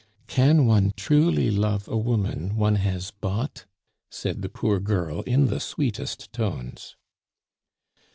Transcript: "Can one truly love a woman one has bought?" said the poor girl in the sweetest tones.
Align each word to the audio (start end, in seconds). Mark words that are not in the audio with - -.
"Can 0.25 0.65
one 0.65 0.93
truly 0.97 1.51
love 1.51 1.87
a 1.87 1.95
woman 1.95 2.55
one 2.55 2.73
has 2.77 3.11
bought?" 3.11 3.67
said 4.09 4.41
the 4.41 4.49
poor 4.49 4.79
girl 4.79 5.21
in 5.27 5.45
the 5.45 5.59
sweetest 5.59 6.33
tones. 6.33 6.95